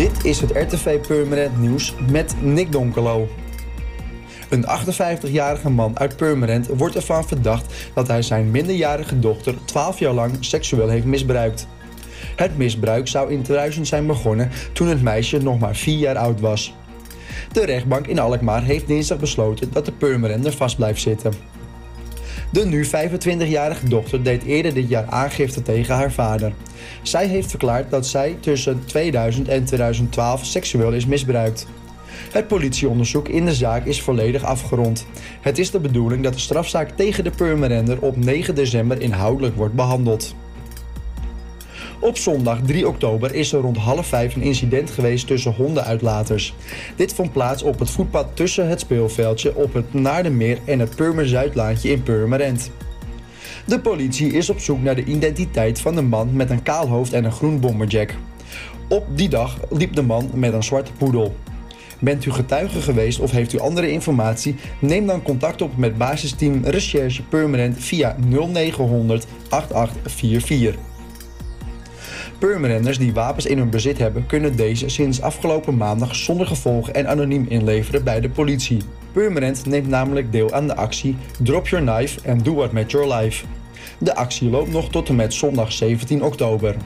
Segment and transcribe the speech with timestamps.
[0.00, 3.28] Dit is het RTV Purmerend Nieuws met Nick Donkelo.
[4.48, 10.12] Een 58-jarige man uit Purmerend wordt ervan verdacht dat hij zijn minderjarige dochter 12 jaar
[10.12, 11.66] lang seksueel heeft misbruikt.
[12.36, 16.40] Het misbruik zou in 2000 zijn begonnen toen het meisje nog maar 4 jaar oud
[16.40, 16.74] was.
[17.52, 21.32] De rechtbank in Alkmaar heeft dinsdag besloten dat de Purmerender vast blijft zitten.
[22.52, 26.52] De nu 25-jarige dochter deed eerder dit jaar aangifte tegen haar vader.
[27.02, 31.66] Zij heeft verklaard dat zij tussen 2000 en 2012 seksueel is misbruikt.
[32.32, 35.06] Het politieonderzoek in de zaak is volledig afgerond.
[35.40, 39.74] Het is de bedoeling dat de strafzaak tegen de Purmerender op 9 december inhoudelijk wordt
[39.74, 40.34] behandeld.
[42.00, 46.54] Op zondag 3 oktober is er rond half vijf een incident geweest tussen hondenuitlaters.
[46.96, 51.28] Dit vond plaats op het voetpad tussen het speelveldje op het Naardenmeer en het Purmer
[51.28, 52.70] Zuidlaantje in Purmerend.
[53.66, 57.12] De politie is op zoek naar de identiteit van de man met een kaal hoofd
[57.12, 58.14] en een groen bomberjack.
[58.88, 61.34] Op die dag liep de man met een zwarte poedel.
[61.98, 64.56] Bent u getuige geweest of heeft u andere informatie?
[64.78, 70.88] Neem dan contact op met basisteam Recherche Permanent via 0900 8844.
[72.40, 77.08] Purmerenders die wapens in hun bezit hebben, kunnen deze sinds afgelopen maandag zonder gevolgen en
[77.08, 78.82] anoniem inleveren bij de politie.
[79.12, 83.14] Purmerend neemt namelijk deel aan de actie Drop Your Knife and Do What Met Your
[83.14, 83.44] Life.
[83.98, 86.76] De actie loopt nog tot en met zondag 17 oktober.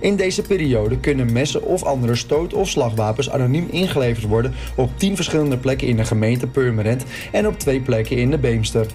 [0.00, 5.16] In deze periode kunnen messen of andere stoot- of slagwapens anoniem ingeleverd worden op 10
[5.16, 8.86] verschillende plekken in de gemeente Purmerend en op twee plekken in de Beemster.